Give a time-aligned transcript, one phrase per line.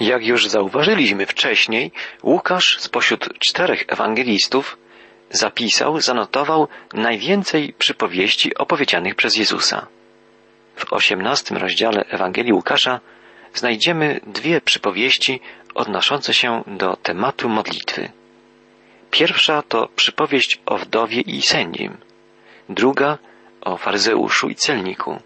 [0.00, 1.92] Jak już zauważyliśmy wcześniej,
[2.22, 4.78] Łukasz spośród czterech ewangelistów
[5.30, 9.86] zapisał, zanotował najwięcej przypowieści opowiedzianych przez Jezusa.
[10.76, 13.00] W osiemnastym rozdziale Ewangelii Łukasza
[13.54, 15.40] znajdziemy dwie przypowieści
[15.74, 18.08] odnoszące się do tematu modlitwy.
[19.10, 21.96] Pierwsza to przypowieść o wdowie i sędzim,
[22.68, 23.18] druga
[23.60, 25.18] o faryzeuszu i celniku.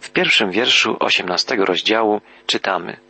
[0.00, 3.05] W pierwszym wierszu osiemnastego rozdziału czytamy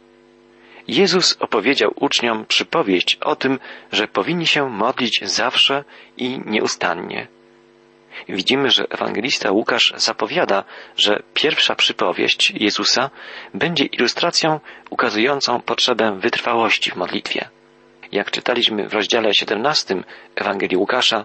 [0.89, 3.59] Jezus opowiedział uczniom przypowieść o tym,
[3.93, 5.85] że powinni się modlić zawsze
[6.17, 7.27] i nieustannie.
[8.29, 10.65] Widzimy, że ewangelista Łukasz zapowiada,
[10.97, 13.11] że pierwsza przypowieść Jezusa
[13.55, 17.49] będzie ilustracją ukazującą potrzebę wytrwałości w modlitwie.
[18.13, 20.03] Jak czytaliśmy w rozdziale 17
[20.35, 21.25] Ewangelii Łukasza,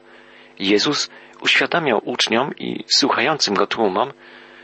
[0.59, 1.09] Jezus
[1.41, 4.13] uświadamiał uczniom i słuchającym go tłumom,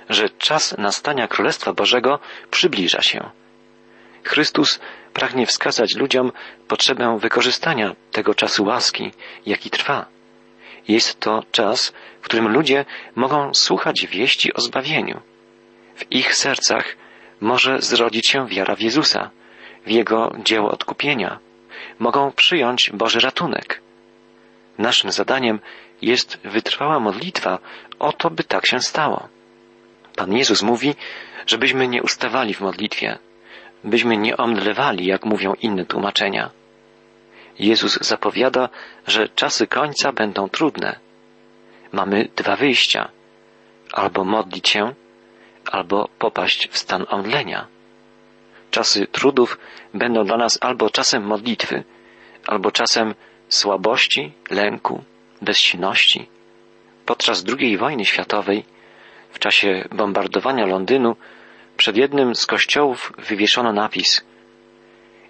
[0.09, 2.19] że czas nastania Królestwa Bożego
[2.51, 3.29] przybliża się.
[4.27, 4.79] Chrystus
[5.13, 6.31] pragnie wskazać ludziom
[6.67, 9.11] potrzebę wykorzystania tego czasu łaski,
[9.45, 10.05] jaki trwa.
[10.87, 15.21] Jest to czas, w którym ludzie mogą słuchać wieści o zbawieniu.
[15.95, 16.95] W ich sercach
[17.41, 19.29] może zrodzić się wiara w Jezusa,
[19.85, 21.39] w Jego dzieło odkupienia.
[21.99, 23.81] Mogą przyjąć Boży ratunek.
[24.77, 25.59] Naszym zadaniem
[26.01, 27.59] jest wytrwała modlitwa
[27.99, 29.27] o to, by tak się stało.
[30.15, 30.95] Pan Jezus mówi,
[31.47, 33.17] żebyśmy nie ustawali w modlitwie,
[33.83, 36.49] byśmy nie omdlewali, jak mówią inne tłumaczenia.
[37.59, 38.69] Jezus zapowiada,
[39.07, 40.99] że czasy końca będą trudne.
[41.91, 43.09] Mamy dwa wyjścia.
[43.93, 44.93] Albo modlić się,
[45.71, 47.67] albo popaść w stan omdlenia.
[48.71, 49.57] Czasy trudów
[49.93, 51.83] będą dla nas albo czasem modlitwy,
[52.47, 53.15] albo czasem
[53.49, 55.03] słabości, lęku,
[55.41, 56.27] bezsilności.
[57.05, 58.65] Podczas II wojny światowej,
[59.31, 61.15] w czasie bombardowania Londynu,
[61.77, 64.25] przed jednym z kościołów wywieszono napis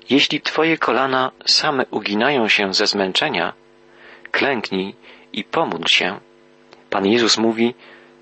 [0.09, 3.54] Jeśli twoje kolana same uginają się ze zmęczenia,
[4.31, 4.95] klęknij
[5.34, 6.20] i pomódl się.
[6.89, 7.76] Pan Jezus mówi,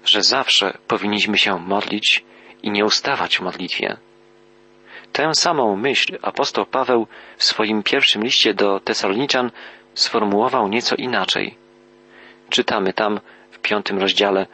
[0.06, 2.24] że zawsze powinniśmy się modlić
[2.64, 3.98] i nie ustawać w modlitwie.
[5.12, 7.08] Tę samą myśl apostoł Paweł
[7.38, 9.52] w swoim pierwszym liście do Tesaloniczan
[9.94, 11.56] sformułował nieco inaczej.
[12.50, 13.20] Czytamy tam
[13.52, 14.48] w piątym rozdziale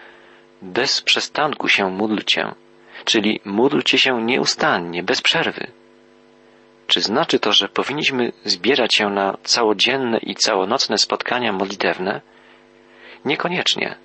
[0.61, 2.51] Bez przestanku się módlcie
[3.05, 5.71] czyli módlcie się nieustannie, bez przerwy.
[6.87, 12.21] Czy znaczy to, że powinniśmy zbierać się na całodzienne i całonocne spotkania modlitewne?
[13.25, 13.95] Niekoniecznie.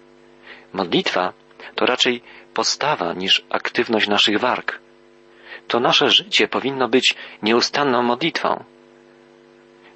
[0.72, 1.32] Modlitwa
[1.74, 2.22] to raczej
[2.54, 4.78] postawa niż aktywność naszych warg.
[5.68, 8.64] To nasze życie powinno być nieustanną modlitwą.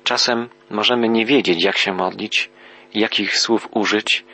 [0.05, 2.51] Czasem możemy nie wiedzieć, jak się modlić,
[2.95, 4.25] jakich słów użyć,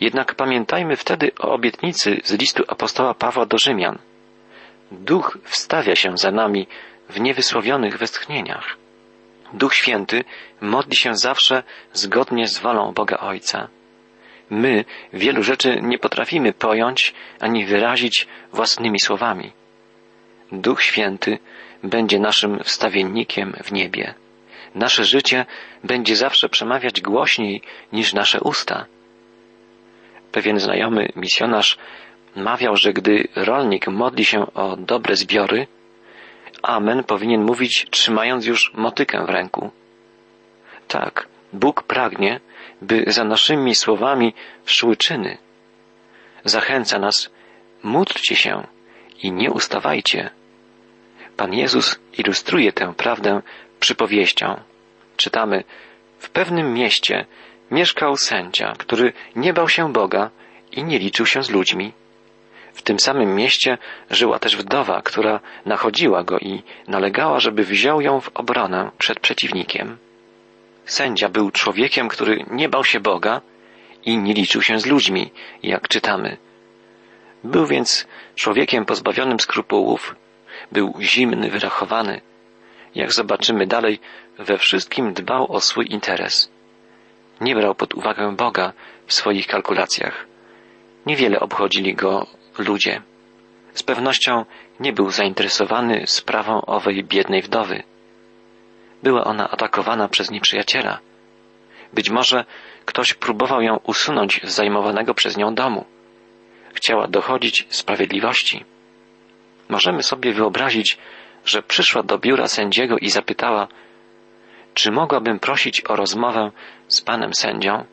[0.00, 3.98] jednak pamiętajmy wtedy o obietnicy z listu apostoła Pawła do Rzymian.
[4.92, 6.66] Duch wstawia się za nami
[7.08, 8.76] w niewysłowionych westchnieniach.
[9.52, 10.24] Duch Święty
[10.60, 13.68] modli się zawsze zgodnie z wolą Boga Ojca.
[14.50, 19.52] My wielu rzeczy nie potrafimy pojąć ani wyrazić własnymi słowami.
[20.52, 21.38] Duch Święty
[21.82, 24.14] będzie naszym wstawiennikiem w niebie.
[24.74, 25.46] Nasze życie
[25.84, 28.86] będzie zawsze przemawiać głośniej niż nasze usta.
[30.32, 31.78] Pewien znajomy misjonarz
[32.36, 35.66] mawiał, że gdy rolnik modli się o dobre zbiory,
[36.62, 39.70] Amen powinien mówić trzymając już motykę w ręku.
[40.88, 42.40] Tak, Bóg pragnie,
[42.82, 44.34] by za naszymi słowami
[44.66, 45.38] szły czyny.
[46.44, 47.30] Zachęca nas,
[47.82, 48.66] módlcie się
[49.22, 50.30] i nie ustawajcie.
[51.36, 53.42] Pan Jezus ilustruje tę prawdę
[53.80, 54.60] przypowieścią.
[55.16, 55.64] Czytamy,
[56.18, 57.26] w pewnym mieście
[57.70, 60.30] mieszkał sędzia, który nie bał się Boga
[60.72, 61.92] i nie liczył się z ludźmi.
[62.72, 63.78] W tym samym mieście
[64.10, 69.98] żyła też wdowa, która nachodziła go i nalegała, żeby wziął ją w obronę przed przeciwnikiem.
[70.84, 73.40] Sędzia był człowiekiem, który nie bał się Boga
[74.04, 75.30] i nie liczył się z ludźmi,
[75.62, 76.36] jak czytamy.
[77.44, 80.16] Był więc człowiekiem pozbawionym skrupułów,
[80.72, 82.20] był zimny, wyrachowany.
[82.94, 84.00] Jak zobaczymy dalej,
[84.38, 86.50] we wszystkim dbał o swój interes.
[87.40, 88.72] Nie brał pod uwagę Boga
[89.06, 90.26] w swoich kalkulacjach.
[91.06, 92.26] Niewiele obchodzili go
[92.58, 93.02] ludzie.
[93.74, 94.44] Z pewnością
[94.80, 97.82] nie był zainteresowany sprawą owej biednej wdowy.
[99.02, 100.98] Była ona atakowana przez nieprzyjaciela.
[101.92, 102.44] Być może
[102.84, 105.84] ktoś próbował ją usunąć z zajmowanego przez nią domu.
[106.74, 108.64] Chciała dochodzić sprawiedliwości.
[109.68, 110.98] Możemy sobie wyobrazić,
[111.44, 113.68] że przyszła do biura sędziego i zapytała,
[114.78, 116.50] czy mogłabym prosić o rozmowę
[116.88, 117.84] z panem sędzią?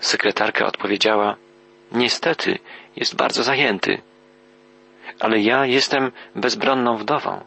[0.00, 1.36] Sekretarka odpowiedziała,
[1.92, 2.58] niestety
[2.96, 4.02] jest bardzo zajęty.
[5.20, 7.44] Ale ja jestem bezbronną wdową.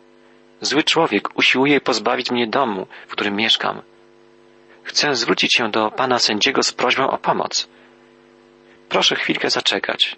[0.62, 3.82] Zły człowiek usiłuje pozbawić mnie domu, w którym mieszkam.
[4.84, 7.68] Chcę zwrócić się do pana sędziego z prośbą o pomoc.
[8.90, 10.16] Proszę chwilkę zaczekać.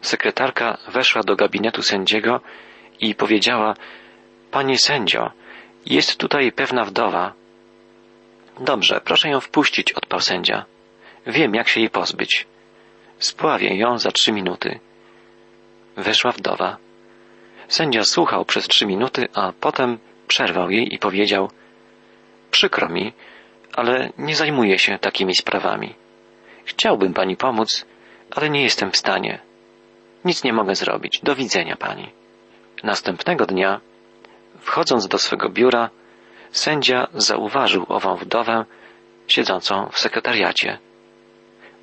[0.00, 2.40] Sekretarka weszła do gabinetu sędziego
[3.00, 3.74] i powiedziała,
[4.50, 5.32] Panie sędzio,
[5.86, 7.32] jest tutaj pewna wdowa.
[8.60, 10.64] Dobrze, proszę ją wpuścić, odparł sędzia.
[11.26, 12.46] Wiem, jak się jej pozbyć.
[13.18, 14.80] Spławię ją za trzy minuty.
[15.96, 16.76] Weszła wdowa.
[17.68, 19.98] Sędzia słuchał przez trzy minuty, a potem
[20.28, 21.50] przerwał jej i powiedział
[22.50, 23.12] Przykro mi,
[23.72, 25.94] ale nie zajmuję się takimi sprawami.
[26.64, 27.86] Chciałbym pani pomóc,
[28.30, 29.38] ale nie jestem w stanie.
[30.24, 31.20] Nic nie mogę zrobić.
[31.22, 32.10] Do widzenia pani.
[32.82, 33.80] Następnego dnia,
[34.66, 35.90] wchodząc do swego biura,
[36.50, 38.64] sędzia zauważył ową wdowę
[39.28, 40.78] siedzącą w sekretariacie.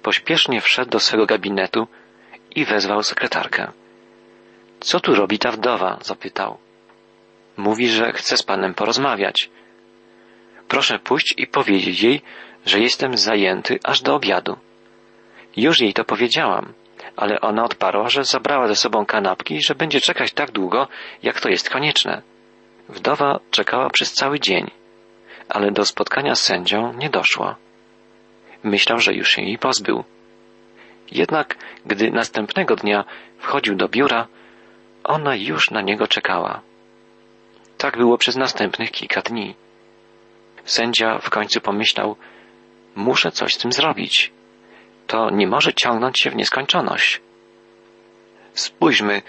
[0.01, 1.87] Pośpiesznie wszedł do swego gabinetu
[2.55, 3.71] i wezwał sekretarkę.
[4.79, 5.97] Co tu robi ta wdowa?
[6.01, 6.57] zapytał.
[7.57, 9.49] Mówi, że chce z panem porozmawiać.
[10.67, 12.21] Proszę pójść i powiedzieć jej,
[12.65, 14.57] że jestem zajęty aż do obiadu.
[15.57, 16.73] Już jej to powiedziałam,
[17.15, 20.87] ale ona odparła, że zabrała ze sobą kanapki i że będzie czekać tak długo,
[21.23, 22.32] jak to jest konieczne.
[22.89, 24.71] Wdowa czekała przez cały dzień,
[25.49, 27.55] ale do spotkania z sędzią nie doszło.
[28.63, 30.03] Myślał, że już się jej pozbył.
[31.11, 33.05] Jednak, gdy następnego dnia
[33.39, 34.27] wchodził do biura,
[35.03, 36.61] ona już na niego czekała.
[37.77, 39.55] Tak było przez następnych kilka dni.
[40.65, 42.15] Sędzia w końcu pomyślał,
[42.95, 44.31] muszę coś z tym zrobić.
[45.07, 47.21] To nie może ciągnąć się w nieskończoność.
[48.53, 49.21] Spójrzmy,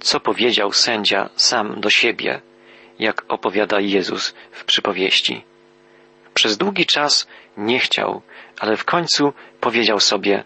[0.00, 2.40] co powiedział sędzia sam do siebie,
[3.00, 5.44] jak opowiada Jezus w przypowieści.
[6.34, 7.26] Przez długi czas
[7.56, 8.22] nie chciał,
[8.58, 10.44] ale w końcu powiedział sobie,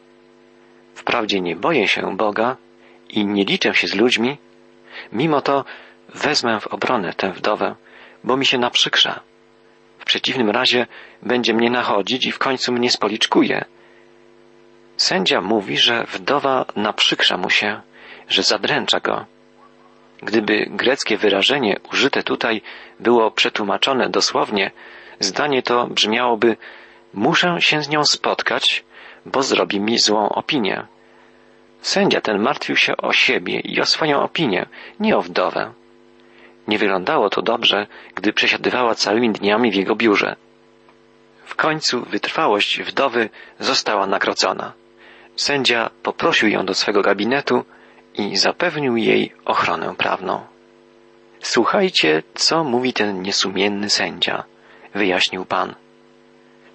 [0.94, 2.56] wprawdzie nie boję się Boga
[3.08, 4.38] i nie liczę się z ludźmi,
[5.12, 5.64] mimo to
[6.14, 7.74] wezmę w obronę tę wdowę,
[8.24, 9.20] bo mi się naprzykrza.
[9.98, 10.86] W przeciwnym razie
[11.22, 13.64] będzie mnie nachodzić i w końcu mnie spoliczkuje.
[14.96, 17.80] Sędzia mówi, że wdowa naprzykrza mu się,
[18.28, 19.26] że zadręcza go.
[20.22, 22.62] Gdyby greckie wyrażenie użyte tutaj
[23.00, 24.70] było przetłumaczone dosłownie,
[25.20, 26.56] zdanie to brzmiałoby
[27.14, 28.84] muszę się z nią spotkać,
[29.26, 30.86] bo zrobi mi złą opinię.
[31.80, 34.66] Sędzia ten martwił się o siebie i o swoją opinię,
[35.00, 35.72] nie o wdowę.
[36.68, 40.36] Nie wyglądało to dobrze, gdy przesiadywała całymi dniami w jego biurze.
[41.44, 44.72] W końcu wytrwałość wdowy została nagrodzona.
[45.36, 47.64] Sędzia poprosił ją do swego gabinetu
[48.14, 50.40] i zapewnił jej ochronę prawną.
[51.40, 54.44] Słuchajcie, co mówi ten niesumienny sędzia,
[54.94, 55.74] wyjaśnił Pan.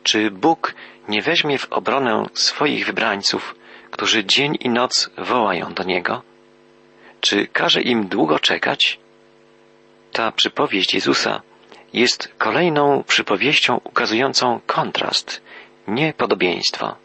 [0.03, 0.75] Czy Bóg
[1.07, 3.55] nie weźmie w obronę swoich wybrańców,
[3.91, 6.21] którzy dzień i noc wołają do Niego?
[7.21, 8.99] Czy każe im długo czekać?
[10.11, 11.41] Ta przypowieść Jezusa
[11.93, 15.41] jest kolejną przypowieścią ukazującą kontrast,
[15.87, 16.95] nie podobieństwo.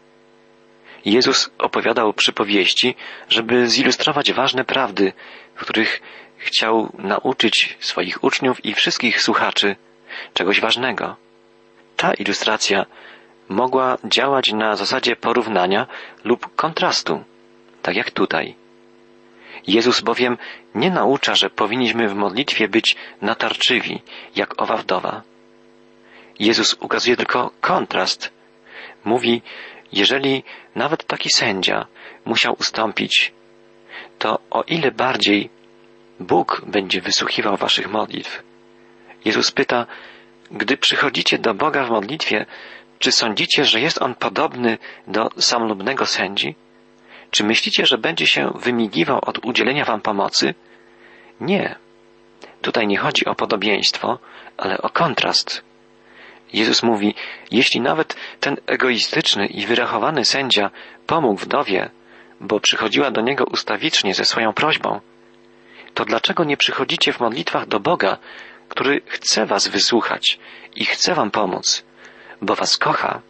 [1.05, 2.95] Jezus opowiadał przypowieści,
[3.29, 5.13] żeby zilustrować ważne prawdy,
[5.55, 6.01] których
[6.37, 9.75] chciał nauczyć swoich uczniów i wszystkich słuchaczy
[10.33, 11.15] czegoś ważnego.
[11.95, 12.85] Ta ilustracja
[13.49, 15.87] mogła działać na zasadzie porównania
[16.23, 17.23] lub kontrastu,
[17.81, 18.55] tak jak tutaj.
[19.67, 20.37] Jezus bowiem
[20.75, 24.01] nie naucza, że powinniśmy w modlitwie być natarczywi,
[24.35, 25.21] jak owa wdowa.
[26.39, 28.31] Jezus ukazuje tylko kontrast.
[29.05, 29.41] Mówi,
[29.91, 30.43] jeżeli
[30.75, 31.85] nawet taki sędzia
[32.25, 33.33] musiał ustąpić,
[34.19, 35.49] to o ile bardziej
[36.19, 38.43] Bóg będzie wysłuchiwał waszych modlitw.
[39.25, 39.85] Jezus pyta,
[40.51, 42.45] gdy przychodzicie do Boga w modlitwie,
[42.99, 44.77] czy sądzicie, że jest On podobny
[45.07, 46.55] do samolubnego sędzi?
[47.31, 50.53] Czy myślicie, że będzie się wymigiwał od udzielenia wam pomocy?
[51.39, 51.75] Nie.
[52.61, 54.19] Tutaj nie chodzi o podobieństwo,
[54.57, 55.63] ale o kontrast.
[56.53, 57.15] Jezus mówi,
[57.51, 60.69] jeśli nawet ten egoistyczny i wyrachowany sędzia
[61.07, 61.89] pomógł wdowie,
[62.41, 64.99] bo przychodziła do niego ustawicznie ze swoją prośbą,
[65.93, 68.17] to dlaczego nie przychodzicie w modlitwach do Boga,
[68.69, 70.39] który chce was wysłuchać
[70.75, 71.85] i chce wam pomóc,
[72.41, 73.21] bo was kocha?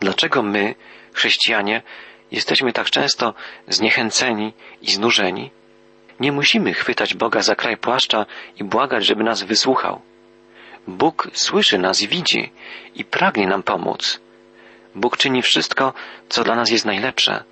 [0.00, 0.74] Dlaczego my,
[1.12, 1.82] chrześcijanie,
[2.30, 3.34] jesteśmy tak często
[3.68, 5.50] zniechęceni i znużeni?
[6.20, 10.00] Nie musimy chwytać Boga za kraj płaszcza i błagać, żeby nas wysłuchał.
[10.86, 12.52] Bóg słyszy nas i widzi
[12.94, 14.20] i pragnie nam pomóc.
[14.94, 15.92] Bóg czyni wszystko,
[16.28, 17.44] co dla nas jest najlepsze.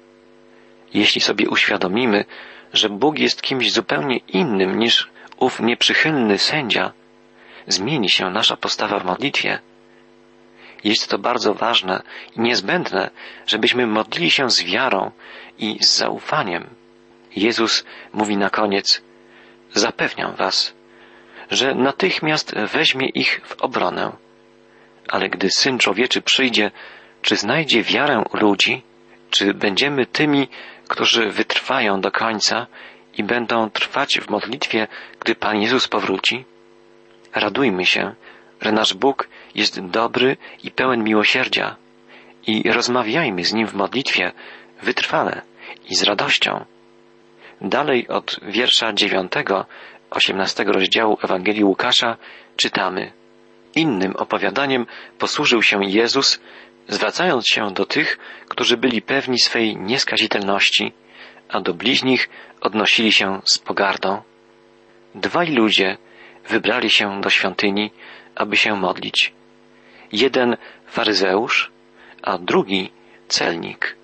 [0.95, 2.25] Jeśli sobie uświadomimy,
[2.73, 6.93] że Bóg jest kimś zupełnie innym niż ów nieprzychylny sędzia,
[7.67, 9.59] zmieni się nasza postawa w modlitwie.
[10.85, 12.03] Jest to bardzo ważne
[12.37, 13.11] i niezbędne,
[13.47, 15.11] żebyśmy modlili się z wiarą
[15.59, 16.67] i z zaufaniem.
[17.37, 19.03] Jezus mówi na koniec,
[19.73, 20.74] zapewniam was,
[21.51, 24.13] że natychmiast weźmie ich w obronę.
[25.09, 26.71] Ale gdy Syn Człowieczy przyjdzie,
[27.23, 28.83] czy znajdzie wiarę ludzi?
[29.31, 30.49] Czy będziemy tymi,
[30.89, 32.67] którzy wytrwają do końca
[33.19, 34.87] i będą trwać w modlitwie,
[35.21, 36.45] gdy Pan Jezus powróci?
[37.35, 38.15] Radujmy się,
[38.61, 41.77] że nasz Bóg jest dobry i pełen miłosierdzia
[42.47, 44.33] i rozmawiajmy z Nim w modlitwie
[44.83, 45.43] wytrwale
[45.91, 46.65] i z radością.
[47.61, 49.67] Dalej od wiersza dziewiątego,
[50.17, 52.17] osiemnastego rozdziału Ewangelii Łukasza
[52.57, 53.13] czytamy.
[53.75, 54.87] Innym opowiadaniem
[55.19, 56.41] posłużył się Jezus,
[56.89, 58.19] zwracając się do tych,
[58.49, 60.93] którzy byli pewni swej nieskazitelności,
[61.49, 62.29] a do bliźnich
[62.61, 64.23] odnosili się z pogardą.
[65.15, 65.99] Dwaj ludzie
[66.49, 67.91] wybrali się do świątyni,
[68.35, 69.33] aby się modlić.
[70.13, 70.57] Jeden
[70.87, 71.71] faryzeusz,
[72.23, 72.91] a drugi
[73.29, 73.97] celnik.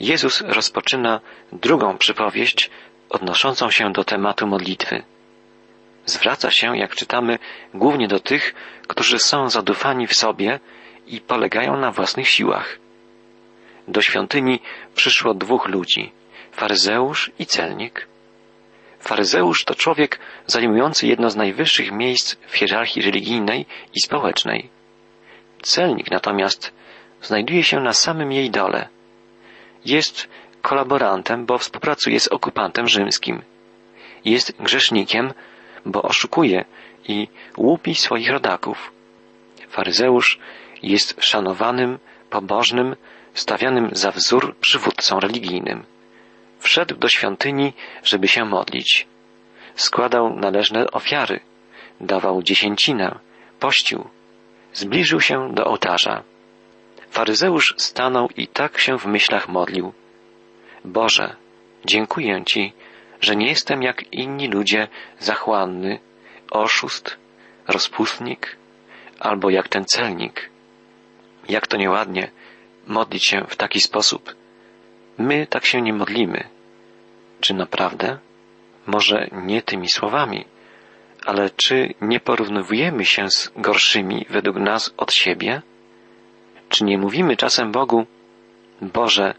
[0.00, 1.20] Jezus rozpoczyna
[1.52, 2.70] drugą przypowieść
[3.08, 5.02] odnoszącą się do tematu modlitwy.
[6.06, 7.38] Zwraca się, jak czytamy,
[7.74, 8.54] głównie do tych,
[8.88, 10.60] którzy są zadufani w sobie
[11.06, 12.78] i polegają na własnych siłach.
[13.88, 14.60] Do świątyni
[14.94, 16.12] przyszło dwóch ludzi,
[16.52, 18.06] faryzeusz i celnik.
[19.00, 24.68] Faryzeusz to człowiek zajmujący jedno z najwyższych miejsc w hierarchii religijnej i społecznej.
[25.62, 26.72] Celnik natomiast
[27.22, 28.88] znajduje się na samym jej dole.
[29.84, 30.28] Jest
[30.68, 33.42] kolaborantem, bo współpracuje z okupantem rzymskim.
[34.24, 35.32] Jest grzesznikiem,
[35.84, 36.64] bo oszukuje
[37.08, 38.92] i łupi swoich rodaków.
[39.68, 40.38] Faryzeusz
[40.82, 41.98] jest szanowanym,
[42.30, 42.96] pobożnym,
[43.34, 45.84] stawianym za wzór przywódcą religijnym.
[46.58, 49.06] Wszedł do świątyni, żeby się modlić.
[49.74, 51.40] Składał należne ofiary,
[52.00, 53.18] dawał dziesięcinę,
[53.60, 54.08] pościł.
[54.72, 56.22] Zbliżył się do ołtarza.
[57.10, 59.92] Faryzeusz stanął i tak się w myślach modlił.
[60.86, 61.36] Boże,
[61.84, 62.72] dziękuję Ci,
[63.20, 64.88] że nie jestem jak inni ludzie
[65.18, 65.98] zachłanny,
[66.50, 67.16] oszust,
[67.68, 68.56] rozpustnik,
[69.20, 70.50] albo jak ten celnik.
[71.48, 72.30] Jak to nieładnie
[72.86, 74.34] modlić się w taki sposób.
[75.18, 76.44] My tak się nie modlimy.
[77.40, 78.18] Czy naprawdę?
[78.86, 80.44] Może nie tymi słowami,
[81.24, 85.62] ale czy nie porównujemy się z gorszymi według nas od siebie?
[86.68, 88.06] Czy nie mówimy czasem Bogu,
[88.82, 89.34] Boże,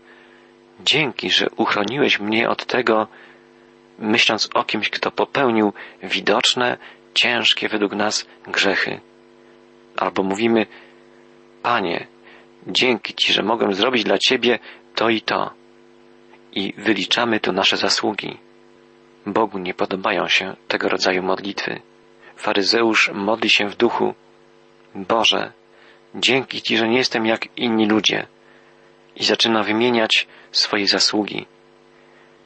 [0.79, 3.07] dzięki, że uchroniłeś mnie od tego,
[4.00, 6.77] myśląc o kimś, kto popełnił widoczne,
[7.13, 9.00] ciężkie według nas grzechy?
[9.98, 10.65] Albo mówimy,
[11.63, 12.07] Panie,
[12.67, 14.60] dzięki Ci, że mogłem zrobić dla Ciebie
[14.96, 15.53] to i to.
[16.51, 18.38] I wyliczamy tu nasze zasługi.
[19.25, 21.81] Bogu nie podobają się tego rodzaju modlitwy.
[22.36, 24.13] Faryzeusz modli się w duchu.
[24.96, 25.51] Boże,
[26.15, 28.27] dzięki Ci, że nie jestem jak inni ludzie.
[29.15, 30.27] I zaczyna wymieniać
[30.60, 31.46] swoje zasługi.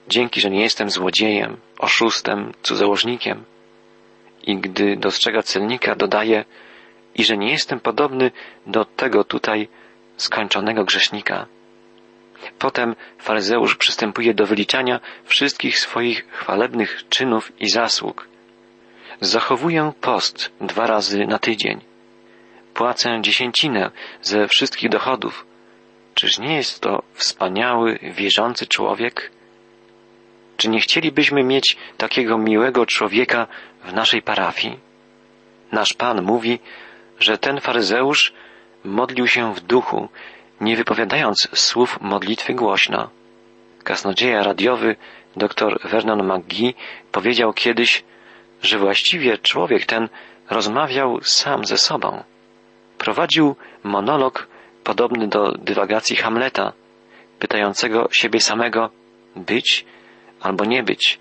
[0.08, 3.44] Dzięki, że nie jestem złodziejem, oszustem, cudzołożnikiem.
[4.44, 6.46] I gdy dostrzega celnika, dodaje,
[7.15, 8.32] i że nie jestem podobny
[8.68, 9.68] do tego tutaj
[10.18, 11.46] skończonego grzesznika.
[12.60, 18.27] Potem faryzeusz przystępuje do wyliczania wszystkich swoich chwalebnych czynów i zasług.
[19.22, 21.82] Zachowuję post dwa razy na tydzień.
[22.74, 23.91] Płacę dziesięcinę
[24.22, 25.46] ze wszystkich dochodów.
[26.15, 29.32] Czyż nie jest to wspaniały, wierzący człowiek?
[30.58, 33.48] Czy nie chcielibyśmy mieć takiego miłego człowieka
[33.84, 34.80] w naszej parafii?
[35.72, 36.60] Nasz Pan mówi,
[37.20, 38.34] że ten faryzeusz
[38.84, 40.10] modlił się w duchu,
[40.62, 43.10] nie wypowiadając słów modlitwy głośno.
[43.84, 44.96] Kasnodzieja radiowy
[45.36, 46.74] dr Vernon McGee
[47.12, 48.03] powiedział kiedyś,
[48.62, 50.10] że właściwie człowiek ten
[50.50, 52.24] rozmawiał sam ze sobą.
[52.98, 54.48] Prowadził monolog
[54.83, 56.73] podobny do dywagacji Hamleta,
[57.39, 58.89] pytającego siebie samego
[59.35, 59.85] być
[60.41, 61.19] albo nie być.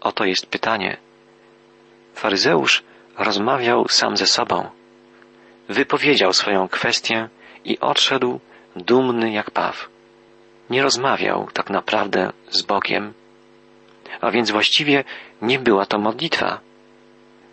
[0.00, 0.96] Oto jest pytanie.
[2.14, 2.82] Faryzeusz
[3.18, 4.70] rozmawiał sam ze sobą
[5.68, 7.28] wypowiedział swoją kwestię
[7.64, 8.40] i odszedł
[8.76, 9.88] dumny jak paw.
[10.70, 13.12] Nie rozmawiał tak naprawdę z Bogiem,
[14.20, 15.04] a więc właściwie
[15.42, 16.60] nie była to modlitwa.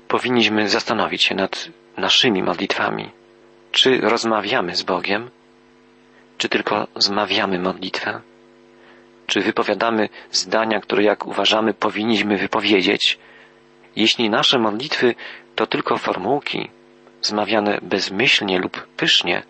[0.07, 3.09] Powinniśmy zastanowić się nad naszymi modlitwami.
[3.71, 5.29] Czy rozmawiamy z Bogiem,
[6.37, 8.21] czy tylko zmawiamy modlitwę?
[9.27, 13.19] Czy wypowiadamy zdania, które jak uważamy powinniśmy wypowiedzieć?
[13.95, 15.15] Jeśli nasze modlitwy
[15.55, 16.69] to tylko formułki,
[17.21, 19.43] zmawiane bezmyślnie lub pysznie,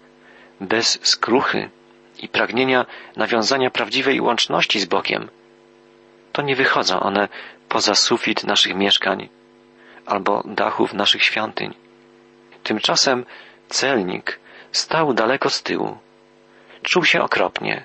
[0.62, 1.70] bez skruchy
[2.20, 2.86] i pragnienia
[3.16, 5.30] nawiązania prawdziwej łączności z Bogiem,
[6.32, 7.28] to nie wychodzą one
[7.70, 9.30] poza sufit naszych mieszkań
[10.06, 11.74] albo dachów naszych świątyń.
[12.64, 13.26] Tymczasem
[13.70, 14.40] celnik
[14.72, 15.98] stał daleko z tyłu.
[16.84, 17.84] Czuł się okropnie.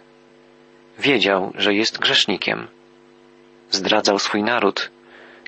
[0.99, 2.67] Wiedział, że jest grzesznikiem.
[3.71, 4.91] Zdradzał swój naród,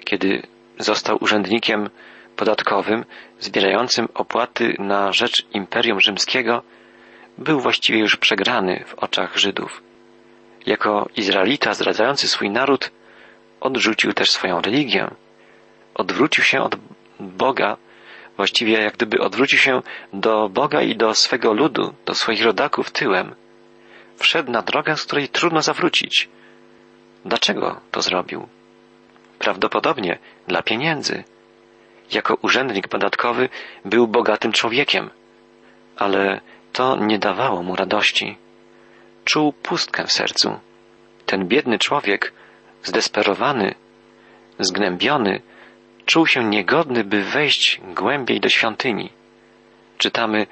[0.04, 0.42] kiedy
[0.78, 1.90] został urzędnikiem
[2.36, 3.04] podatkowym
[3.40, 6.62] zbierającym opłaty na rzecz Imperium Rzymskiego,
[7.38, 9.82] był właściwie już przegrany w oczach Żydów.
[10.66, 12.90] Jako Izraelita zdradzający swój naród,
[13.60, 15.10] odrzucił też swoją religię.
[15.94, 16.76] Odwrócił się od
[17.20, 17.76] Boga,
[18.36, 23.34] właściwie jak gdyby odwrócił się do Boga i do swego ludu, do swoich rodaków tyłem.
[24.16, 26.28] Wszedł na drogę, z której trudno zawrócić.
[27.24, 28.48] Dlaczego to zrobił?
[29.38, 31.24] Prawdopodobnie dla pieniędzy.
[32.12, 33.48] Jako urzędnik podatkowy
[33.84, 35.10] był bogatym człowiekiem,
[35.96, 36.40] ale
[36.72, 38.36] to nie dawało mu radości.
[39.24, 40.60] Czuł pustkę w sercu.
[41.26, 42.32] Ten biedny człowiek,
[42.82, 43.74] zdesperowany,
[44.58, 45.40] zgnębiony,
[46.06, 49.12] czuł się niegodny, by wejść głębiej do świątyni.
[49.98, 50.46] Czytamy,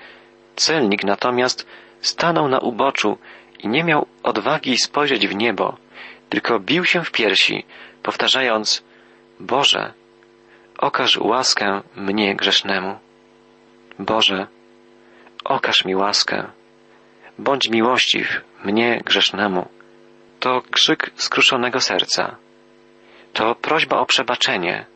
[0.56, 1.66] celnik natomiast
[2.00, 3.18] stanął na uboczu
[3.58, 5.76] i nie miał odwagi spojrzeć w niebo,
[6.28, 7.64] tylko bił się w piersi,
[8.02, 8.84] powtarzając
[9.40, 9.92] Boże,
[10.78, 12.98] okaż łaskę mnie grzesznemu.
[13.98, 14.46] Boże,
[15.44, 16.44] okaż mi łaskę.
[17.38, 19.68] Bądź miłościw mnie grzesznemu.
[20.40, 22.36] To krzyk skruszonego serca.
[23.32, 24.86] To prośba o przebaczenie.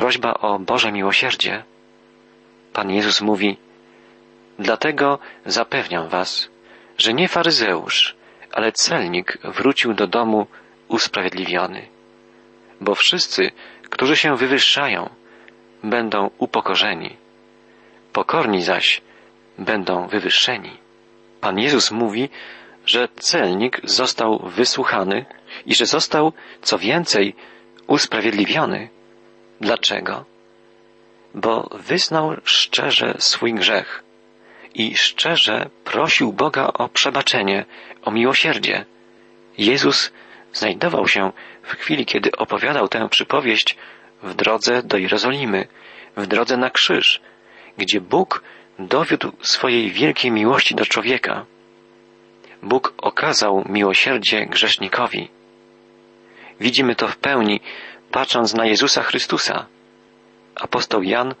[0.00, 1.64] Prośba o Boże miłosierdzie.
[2.72, 3.56] Pan Jezus mówi,
[4.58, 6.48] dlatego zapewniam was,
[6.98, 8.16] że nie faryzeusz,
[8.52, 10.46] ale celnik wrócił do domu
[10.88, 11.88] usprawiedliwiony.
[12.80, 13.50] Bo wszyscy,
[13.90, 15.10] którzy się wywyższają,
[15.84, 17.16] będą upokorzeni.
[18.12, 19.02] Pokorni zaś
[19.58, 20.76] będą wywyższeni.
[21.40, 22.28] Pan Jezus mówi,
[22.86, 25.26] że celnik został wysłuchany
[25.66, 27.34] i że został, co więcej,
[27.86, 28.99] usprawiedliwiony.
[29.60, 30.24] Dlaczego?
[31.34, 34.02] Bo wyznał szczerze swój grzech
[34.74, 37.64] i szczerze prosił Boga o przebaczenie,
[38.02, 38.84] o miłosierdzie.
[39.58, 40.12] Jezus
[40.52, 43.76] znajdował się w chwili, kiedy opowiadał tę przypowieść
[44.22, 45.66] w drodze do Jerozolimy,
[46.16, 47.20] w drodze na krzyż,
[47.78, 48.42] gdzie Bóg
[48.78, 51.46] dowiódł swojej wielkiej miłości do człowieka.
[52.62, 55.28] Bóg okazał miłosierdzie grzesznikowi.
[56.60, 57.60] Widzimy to w pełni,
[58.10, 59.66] patrząc na Jezusa Chrystusa.
[60.54, 61.34] Apostoł Jan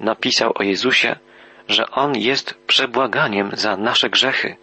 [0.00, 1.16] napisał o Jezusie,
[1.68, 4.56] że On jest przebłaganiem za nasze grzechy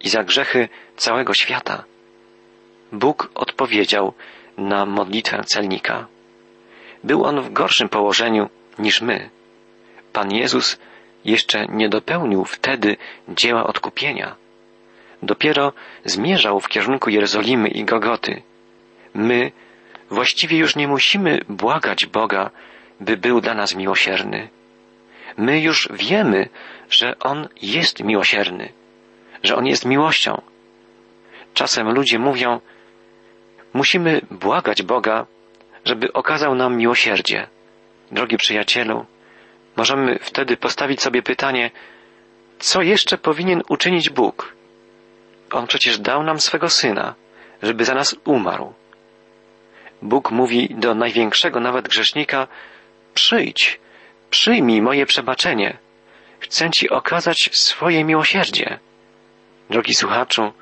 [0.00, 1.84] i za grzechy całego świata.
[2.92, 4.12] Bóg odpowiedział
[4.58, 6.06] na modlitwę celnika.
[7.04, 9.30] Był on w gorszym położeniu niż my.
[10.12, 10.78] Pan Jezus
[11.24, 12.96] jeszcze nie dopełnił wtedy
[13.28, 14.36] dzieła odkupienia.
[15.22, 15.72] Dopiero
[16.04, 18.42] zmierzał w kierunku Jerozolimy i Gogoty.
[19.14, 19.52] My
[20.14, 22.50] właściwie już nie musimy błagać Boga,
[23.00, 24.48] by był dla nas miłosierny.
[25.36, 26.48] My już wiemy,
[26.90, 28.72] że On jest miłosierny,
[29.42, 30.42] że On jest miłością.
[31.54, 32.60] Czasem ludzie mówią,
[33.72, 35.26] musimy błagać Boga,
[35.84, 37.46] żeby okazał nam miłosierdzie.
[38.12, 39.06] Drogi przyjacielu,
[39.76, 41.70] możemy wtedy postawić sobie pytanie,
[42.58, 44.54] co jeszcze powinien uczynić Bóg?
[45.52, 47.14] On przecież dał nam swego Syna,
[47.62, 48.72] żeby za nas umarł.
[50.04, 52.46] Bóg mówi do największego nawet grzesznika,
[53.14, 53.80] przyjdź,
[54.30, 55.78] przyjmij moje przebaczenie.
[56.40, 58.78] Chcę Ci okazać swoje miłosierdzie.
[59.70, 60.52] Drogi słuchaczu,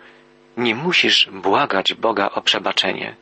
[0.57, 3.17] nie musisz błagać Boga o przebaczenie.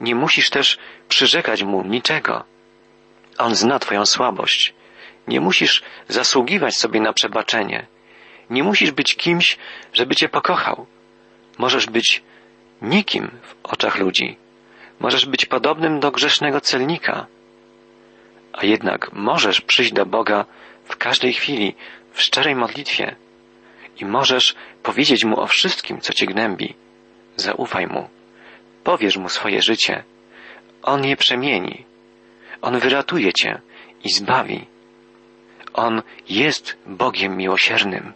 [0.00, 2.44] Nie musisz też przyrzekać Mu niczego.
[3.38, 4.74] On zna Twoją słabość.
[5.28, 7.86] Nie musisz zasługiwać sobie na przebaczenie.
[8.50, 9.58] Nie musisz być kimś,
[9.92, 10.86] żeby Cię pokochał.
[11.58, 12.22] Możesz być
[12.82, 14.47] nikim w oczach ludzi.
[15.00, 17.26] Możesz być podobnym do grzesznego celnika.
[18.52, 20.44] A jednak możesz przyjść do Boga
[20.84, 21.74] w każdej chwili,
[22.12, 23.16] w szczerej modlitwie
[24.00, 26.74] i możesz powiedzieć Mu o wszystkim, co Cię gnębi.
[27.36, 28.08] Zaufaj Mu.
[28.84, 30.04] Powiesz Mu swoje życie.
[30.82, 31.84] On je przemieni.
[32.62, 33.60] On wyratuje Cię
[34.04, 34.66] i zbawi.
[35.72, 38.12] On jest Bogiem miłosiernym.